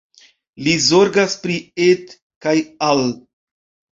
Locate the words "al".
2.87-3.05